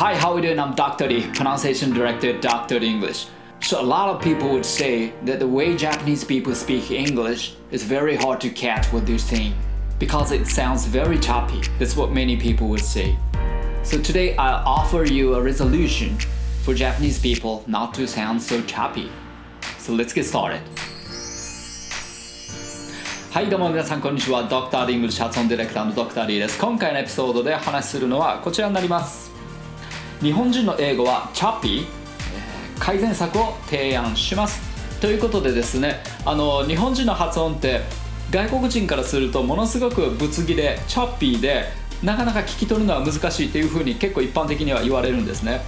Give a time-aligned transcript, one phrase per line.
[0.00, 0.58] Hi, how are you doing?
[0.58, 1.08] I'm Dr.
[1.08, 2.78] D, pronunciation director at Dr.
[2.78, 3.28] D English.
[3.60, 7.82] So a lot of people would say that the way Japanese people speak English is
[7.82, 9.54] very hard to catch what they're saying
[9.98, 11.62] because it sounds very choppy.
[11.78, 13.16] That's what many people would say.
[13.82, 16.18] So today I'll offer you a resolution
[16.62, 19.10] for Japanese people not to sound so choppy.
[19.78, 20.60] So let's get started.
[23.36, 29.29] はいどうも皆さんこんにちはドクターリングルシャツオンディレクターのドクターリーです今回のエピソードで話するのはこちらになります
[30.21, 31.85] 日本人の英語はチャッピー
[32.79, 34.61] 改善策を提案します。
[35.01, 37.81] ということでですねあの日本人の発音って
[38.29, 41.69] 外国人からするとものすごくぶつ切れチャッピーで
[42.03, 45.61] なかなか聞き取るのは難しいというふうに結構一般的には言われるんですね。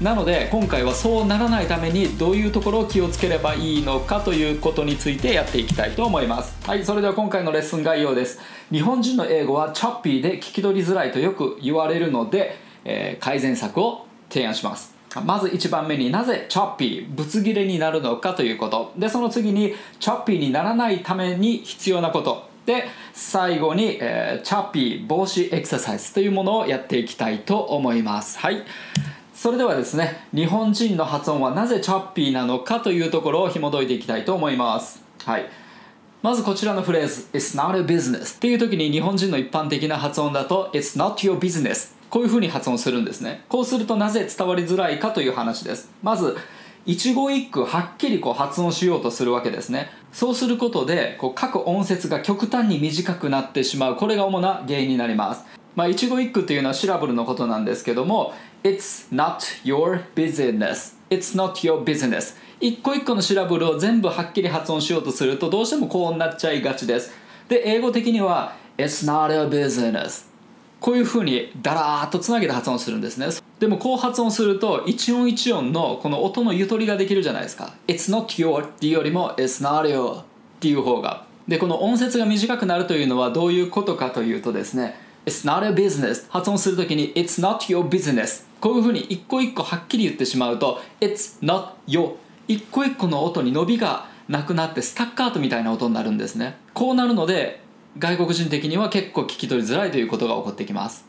[0.00, 6.54] なので今回はそうならないためにどういうところを気をつければいいのかということについてやっていきたいと思います。
[6.64, 8.38] はいそれでは今回のレッスン概要です。
[8.70, 14.94] 日本人の英語はチャッピーで聞き取りづらいとよく言われるので、えー、改善策を提案します。
[15.24, 18.92] まず1番目になぜチャッピーぶつ切れになるのかということ。
[18.96, 22.48] でその次にチャッピーにならないために必要なこと。
[22.66, 28.38] で最後に、えー、チャッピー防止エクササイズというものをやっていきたいと思います。
[28.38, 28.62] はい。
[29.34, 35.02] それではですね日本人の発音はなぜチャッピーなのかというところを紐解いていきたいと思います。
[35.24, 35.46] はい。
[36.22, 43.44] まずこちらのフレーズ It's not a business っていう時に日本人の一般的な発音だと It's not your business こういうふうに発音するんですね。
[43.48, 45.90] こうするとなぜ伝わりづらいかという話です。
[46.02, 46.36] まず
[46.86, 49.90] 一語一句はっきりこう発音しようとするわけですね。
[50.12, 53.96] そうすることでこう各音節が極端に短くなってしまう。
[53.96, 55.44] これが主な原因になります。
[55.74, 60.96] まあ、一語一句っていうのはシラブルのことなんですけども It's not your business.
[61.10, 62.34] It's not your business.
[62.60, 67.12] 一個一個のシラブルを全部はっきり発音しようとするとどうしてもこうなっちゃいがちです。
[67.48, 70.35] で英語的には It's not your business.
[70.80, 73.28] こういうふうにダラーっとつなげて発音するんですね。
[73.58, 77.74] でもこう発音すると一音一音のこの音のゆとりができるじゃないですか。
[77.88, 80.24] It's not your っていうよりも It's not your っ
[80.60, 81.24] ていう方が。
[81.48, 92.14] でこの音節が短くなるというのはどういうことかというとですね It's not a business 発音するときに It's not your business こういうふうに一個一個はっきり言ってしまうと It's not your
[92.48, 96.56] 一個一個の音に伸びがなくなってスタッカートみたいな音になるんですね。
[96.74, 97.60] こうなるので
[97.98, 101.06] 外国人的には結構聞き取りづらいということが起こってきます。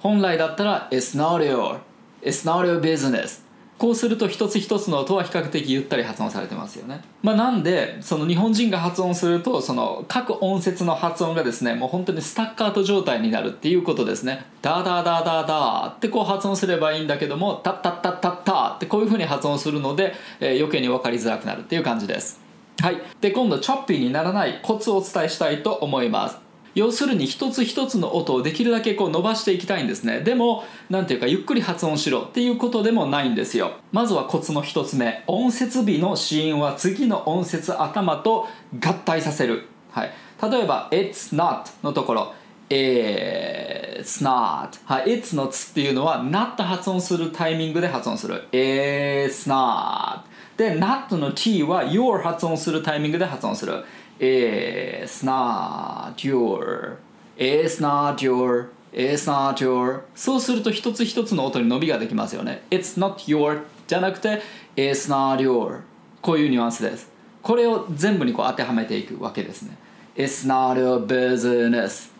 [0.00, 1.80] 本来だったら It's not your
[2.22, 3.44] It's not your business
[3.78, 14.46] こうすると一つ一つの音は比較的ゆったり発音されてますよね、まあ、なんでその日本人が発音するとその各音節の発音がですねもう本当にスタッカート状態になるっていうことですね。
[14.62, 22.45] ダダダダダってこう発音すればいいんだけどもタッタッタッタッタってこういうふうに発音するので、えー、余計に分かりづらくなるっていう感じです。
[22.80, 23.00] はい。
[23.20, 26.38] で今度チョッピーにならないコツをお伝えしたいと思います。
[26.76, 30.20] 要するに一つ一つの音をできるだけこう伸ばしていきたいんですね。
[30.20, 33.72] でも何ていうかゆっくり発音しろっていうことでもないんですよ。
[33.92, 35.24] まずはコツの一つ目。
[35.26, 38.46] 音節尾の子音は次の音節頭と
[38.78, 40.12] 合体させる、はい、
[40.42, 42.34] 例えば「It's not」のところ
[42.68, 50.20] 「It's not」はい「It's not」っていうのは「not」発音するタイミングで発音する「It's not」
[50.56, 53.84] で「not」の「t」は「your」発音するタイミングで発音する
[54.18, 56.96] is not your
[57.36, 64.40] is not your It's not your そうすると一つ一つの音に伸びができますよね It's not your じゃなくて
[64.74, 65.80] It's not your
[66.22, 67.10] こういうニュアンスです
[67.42, 69.76] これを全部にこう当てはめていくわけですね
[70.16, 72.10] It's not your business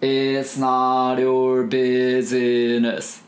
[0.00, 3.24] It's not your business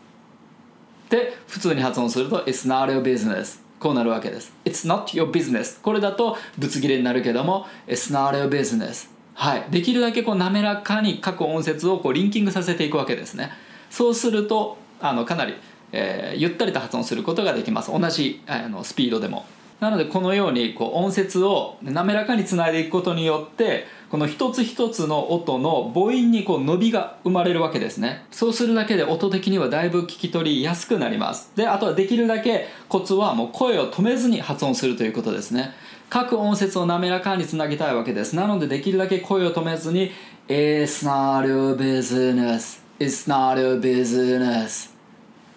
[1.10, 4.50] で普通に発音すると It's not your business こうなるわけです。
[4.65, 5.78] It's not your business.
[5.83, 9.11] これだとぶつ切れになるけども It's not your business.
[9.34, 9.67] はい。
[9.71, 13.50] できるだけこう滑らかに各音節をこうリンキングさせていくわけですね。
[13.91, 15.56] そうするとあのかなり、
[15.93, 17.93] えー、ゆったりと発音することができます。
[17.93, 19.45] 同じあのスピードでも。
[19.81, 28.26] なのでこのようにこう音節を滑らかにつないでいくことによってこの一つ一つの音の母音にこう伸びが生まれるわけですね。
[28.31, 31.53] そうするだけで音的にはだいぶ聞き取りやすくなります。
[31.56, 35.72] であとはできるだけコツはもう声を止めずに発音するということですね。
[36.10, 38.36] 各音節を滑らかにつなぎたいわけです。
[38.36, 40.12] なのでできるだけ声を止めずに
[40.48, 42.83] It's not your business.
[43.01, 44.93] It's not a business.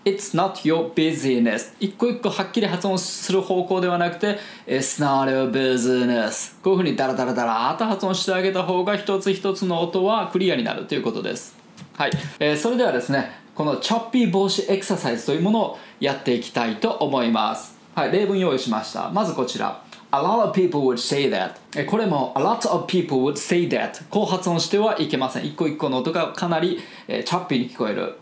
[0.08, 6.56] It's not your business 一個一個はっきり発音する方向ではなくて It's not your business.
[6.64, 11.58] こういうふうにダラダラダラと発音してあげた方が一つ一つの音はクリアになるということです。
[11.98, 17.78] はい、えー、それではですねこのチョッピー防止エクササイズというものをやっていきたいと思います。
[17.94, 18.12] はい。
[18.14, 19.10] 例文用意しました。
[19.10, 19.84] まずこちら。
[20.12, 21.86] A lot of people would say that.
[21.86, 25.46] これも A lot of people would say that こう発音してはいけません。
[25.46, 28.20] 一個一個の音がかなりチャッピーに聞こえる。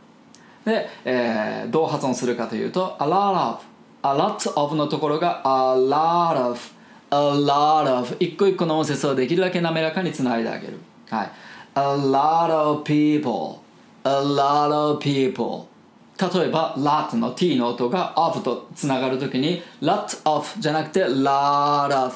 [0.65, 3.59] で、えーどう発音するかというと a lot of
[4.03, 6.59] a lot of のところが a lot of
[7.11, 10.79] a lot of 一個一個の音節をできるだけ滑らかにつないであげる。
[11.09, 11.31] はい。
[11.75, 13.59] a lot of people
[14.03, 15.67] a lot of people
[16.17, 22.15] 例えば lot の t の音が of とつながるときに lot of じゃなくて lot of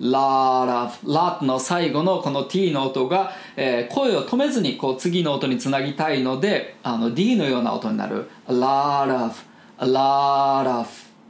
[0.00, 8.28] ラーラフラの最後のこの T の音が、えー、声を止めずにこう次の音につなぎたいのであの D のような音になる。
[8.48, 9.32] ラーラ
[9.78, 10.86] ラーラ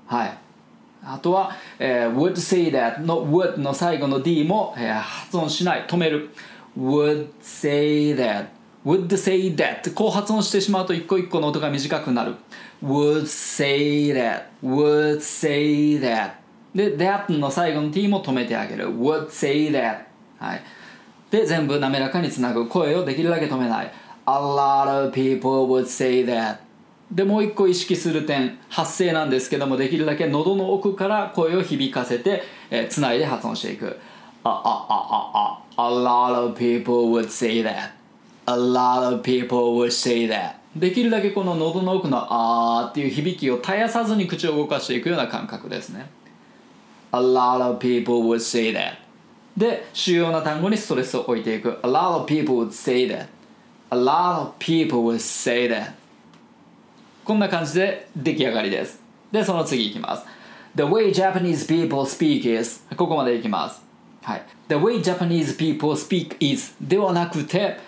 [0.07, 0.39] はい。
[1.03, 5.87] あとは、えー、would say that の would の最後の D も、えー、発音しない。
[5.89, 6.31] 止める。
[6.79, 8.47] would say that
[8.85, 12.37] would say that こう発音してしまうと一個一個の音が短くなる。
[12.85, 16.40] would say that would say that
[16.75, 18.89] で that の最後の t も止めてあげる。
[18.89, 20.05] Would say that.
[20.39, 20.63] はい。
[21.31, 22.69] で全部滑らかにつなぐ。
[22.69, 23.93] 声をできるだけ止めない。
[24.27, 26.59] A lot of people would say that.
[27.11, 28.59] でもう一個意識する点。
[28.69, 33.99] 発声なんですけどもできるだけ喉の奥から声を響かせて、えーつないで発音していく。
[34.45, 35.89] あああああ。
[35.89, 37.91] A lot of people would say that.
[38.47, 40.55] A lot of people would say that.
[40.77, 46.09] できるだけこの喉の奥のあーっていう響きを絶やさずに口を動かしていくような感覚ですね。
[47.13, 48.95] A lot of people would say that
[49.57, 53.27] で主要な単語にストレスを置いていく A lot of people would say that
[53.91, 55.93] A lot of people would say that
[57.25, 59.01] こんな感じで出来上がりです
[59.33, 60.25] でその次いきます
[60.77, 63.83] The way Japanese people speak is ここまでいきます
[64.23, 67.79] はい The way Japanese people speak is ではなくて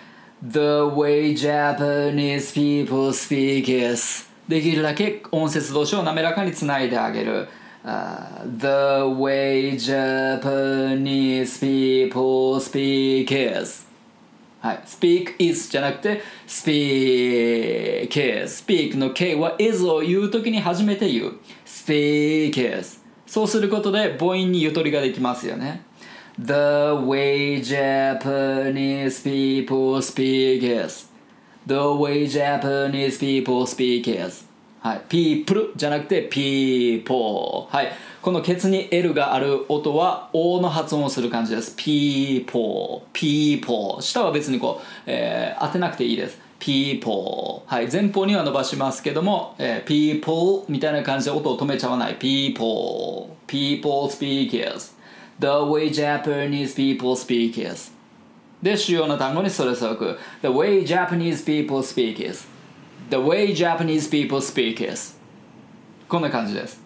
[0.45, 7.47] The way Japanese people speak is できるだけ音節同士を滑らかにつないであげる、
[7.83, 13.85] Uh, The way Japanese people speak is
[14.61, 18.07] はい、speak is じゃなくて speak
[18.43, 21.33] is speak の K は is を言うときに初めて言う
[21.65, 25.81] speak is そうすることで母音にゆとりができますよね
[26.39, 31.09] The way Japanese people speak is
[31.67, 34.45] The way Japanese people speak is
[34.83, 41.73] はい、 people じゃなくて people、はい、このケツに L がある音は O の発音をする感じです。
[41.77, 46.37] ピーポーピーポー下は別にこう、えー、当てなくていいです。
[46.59, 52.15] ピーポー、はい、前方には伸ばしますけども、えー、 people みたいな感じで音を止めちゃわない。
[52.15, 54.97] people people speak is
[55.39, 57.93] The way Japanese people speak is
[58.61, 60.19] で主要な単語にストレスを置く。
[60.41, 62.51] The way Japanese people speak is
[63.09, 65.17] the way Japanese people speak is
[66.07, 66.81] こんな感じです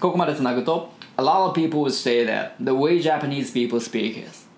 [0.00, 4.48] ここまでつなぐと A lot of people would say that the way Japanese people speak is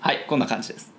[0.00, 0.92] はいこんな感じです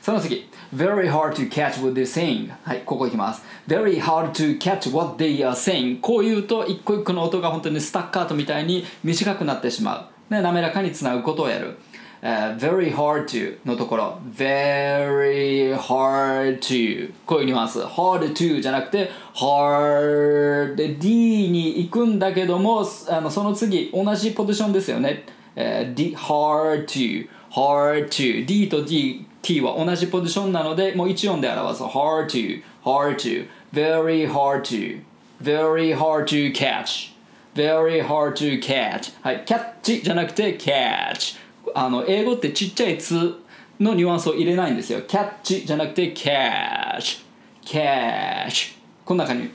[0.00, 5.38] その次 Very hard to catch what they're saying はいここいきます Very hard to catch what they
[5.38, 11.78] are saying こう言うと一個一個の音が本当にスタッカートみたいに短くなってしまう、ね、滑らかにつなぐことをやる、
[12.22, 25.24] えー Very hard to のところ Very hard to こういうニュアンス Hard to じゃなくて Hard D に行くんだけどもあのその次同じポジションですよね、
[25.56, 34.30] えー D hard to hard to D と D T は同じポジションなのでもう一音で表す hard to hard to very
[34.30, 35.00] hard to
[35.42, 37.12] very hard to catch
[37.54, 41.41] very hard to catch はいキャッチじゃなくて catch
[41.74, 43.34] あの英語ってちっちゃい「つ」
[43.80, 47.22] のニュアンスを入れないんですよキャッチじゃなくて catch
[47.64, 49.50] catch こんな感じ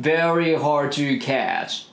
[0.00, 1.90] very hard to catch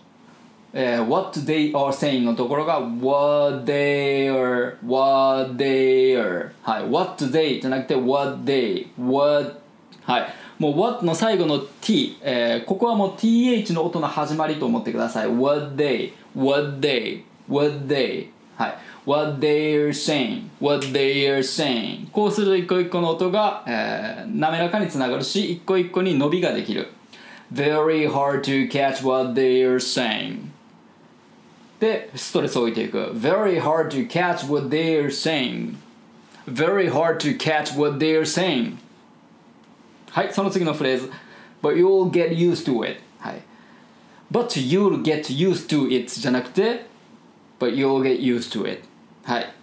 [0.73, 7.59] えー what they are saying のところが what they are what they are はい what they
[7.59, 9.59] じゃなくて what they what
[10.03, 18.27] はいもう what の最後の t、えーここはもう th の音の始まりと思ってください what they what they what they
[18.57, 26.88] はい what they are saying what they are saying こうすると一個一個の音が、えー滑らかにつながるし一個一個に伸びができる
[27.52, 30.48] very hard to catch what they are saying
[31.78, 35.76] でストレスを置いていく very hard to catch what they are saying
[36.46, 38.76] very hard to catch what they are saying
[40.10, 41.10] はいその次のフレーズ
[41.62, 43.42] but you'll get used to it はい
[44.30, 46.86] but you'll get used to it じゃなくて
[47.59, 48.83] but you'll get used to it
[49.23, 49.53] はい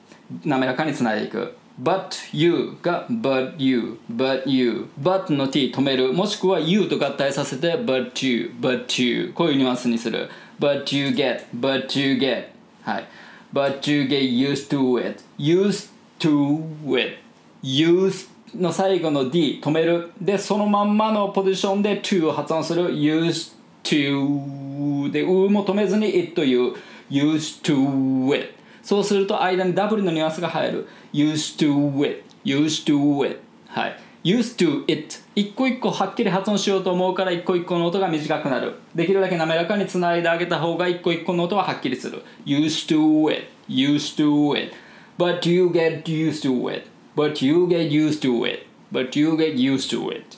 [0.44, 8.26] 滑らかにつないでいく but you が but you but you but の t 止めるもしくは you と合体させて but
[8.26, 12.46] you but you こういうニュアンスにする but you get but you get
[12.82, 13.08] はい
[13.52, 17.18] but you get used to it used to it
[17.62, 26.74] used の最後の D 止めるでそのまんまのポジションで to を発音する used to でうも止めずに it という
[27.10, 34.84] used to it そうすると間に W のニュアンスが入る used to it used to it はい used to
[34.86, 44.74] it 一個一個はっきり発音しようと思うから一個一個の音が短くなるできるだけ滑らかにつないであげた方が一個一個の音ははっきりする used to it used to it
[45.18, 49.54] but you get used to it but you get used to it but you get
[49.54, 50.36] used to it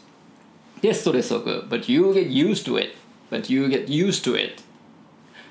[0.80, 2.94] でストレスを置く but you get used to it
[3.30, 4.62] but you get used to it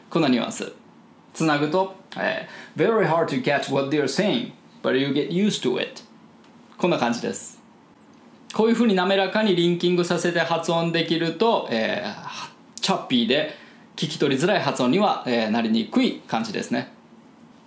[0.10, 0.72] こんなニュアンス
[1.38, 4.52] つなぐと、えー、very hard to catch what they're saying
[4.82, 6.02] but you get used to it.
[6.80, 7.62] こんな感じです。
[8.56, 13.54] こういうふうに滑らかにリンキングさせて発音できると、えー、チャッピーで
[13.96, 16.92] 聞き取りづらい発音には、えー、なりにくい感じですね。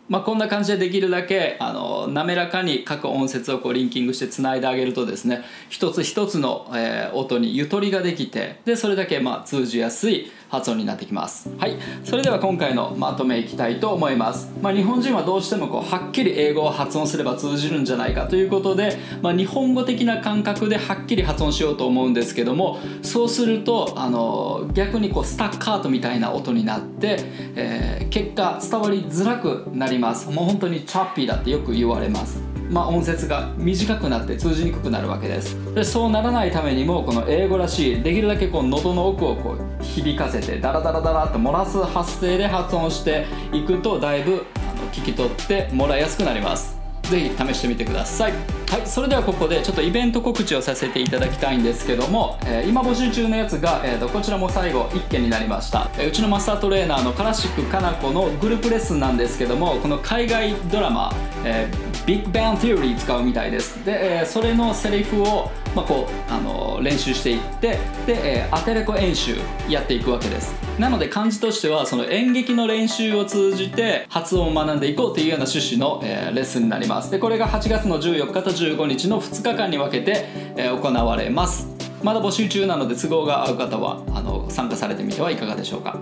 [0.08, 11.49] まあ、こんな感じでできるだけあの滑らかに各音節をこうリンキングしてつないであげるとですね一つ一つの、えー、音にゆとりができてでそれだけまあ通じやすい発音になってきます。
[11.59, 11.76] はい。
[12.04, 27.19] それでは今回のまとめいきたいと思います、まあ、日本人はどうしてもこうはっきり英語を発音すれば通じるんじゃないかということで、まあ、日本語的な感覚ではっきり発音しようと思うんですけどもそうするとあの逆にこうスタッカートみたいな音になって、
[27.57, 30.30] えー、結果伝わりづらくなります。
[30.30, 32.50] もう本当にチャッピーだってよく言われます。
[32.70, 35.56] まあ、音節が短くなって通じにくくなるわけです。
[35.74, 44.46] でそうならないためにもこの英語らしいできるだけこう喉の奥をこう響かせてダラダラダラと漏らす発声で発音していくとだいぶ
[44.92, 46.78] 聞き取ってもらいやすくなります。
[47.10, 48.32] ぜひ試してみてください。
[48.70, 61.12] はいそれではここでちょっとイベント告知をさせていただきたいんですけども、えー、今募集中のやつが、えーと、こちらも最後1件になりました、えー、うちのマスタートレーナーのカラシックかな子のグループレッスンなんですけどもこの海外ドラマ、
[61.44, 63.84] えー、ビッグバン・テオリー使うみたいです。
[63.84, 69.36] で、えー、それのセリフを、まあ、こうあの練習していってで、えー、アテレコ演習
[69.68, 70.52] やっていくわけです。
[70.76, 77.12] なので漢字としてはその演劇の練習を通じて発音を学んでいこうというような趣旨の、えー、レッスンになります。
[77.12, 80.24] でこれが8月の14日と15日の2日間に分けて、
[80.56, 81.68] えー、行われます。
[82.02, 85.96] まだ募集中なので都合が合う方はあの参加されてみてはいかがでしょうか。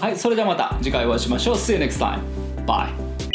[0.00, 1.54] はいそれではまた次回お会いしましょう。
[1.54, 2.18] See you next time.
[2.66, 3.11] Bye.